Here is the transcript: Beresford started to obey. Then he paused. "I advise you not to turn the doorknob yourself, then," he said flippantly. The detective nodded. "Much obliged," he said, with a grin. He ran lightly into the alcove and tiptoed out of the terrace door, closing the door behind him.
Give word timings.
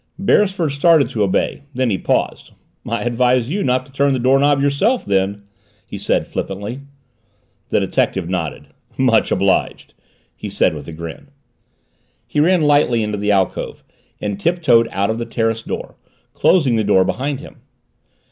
Beresford 0.17 0.71
started 0.71 1.09
to 1.11 1.21
obey. 1.21 1.61
Then 1.75 1.91
he 1.91 1.99
paused. 1.99 2.53
"I 2.87 3.03
advise 3.03 3.49
you 3.49 3.61
not 3.63 3.85
to 3.85 3.91
turn 3.91 4.13
the 4.13 4.19
doorknob 4.19 4.59
yourself, 4.59 5.05
then," 5.05 5.43
he 5.85 5.99
said 5.99 6.25
flippantly. 6.25 6.79
The 7.69 7.81
detective 7.81 8.27
nodded. 8.27 8.69
"Much 8.97 9.31
obliged," 9.31 9.93
he 10.35 10.49
said, 10.49 10.73
with 10.73 10.87
a 10.87 10.91
grin. 10.91 11.27
He 12.25 12.39
ran 12.39 12.63
lightly 12.63 13.03
into 13.03 13.19
the 13.19 13.31
alcove 13.31 13.83
and 14.19 14.39
tiptoed 14.39 14.89
out 14.91 15.11
of 15.11 15.19
the 15.19 15.25
terrace 15.27 15.61
door, 15.61 15.93
closing 16.33 16.77
the 16.77 16.83
door 16.83 17.05
behind 17.05 17.39
him. 17.39 17.57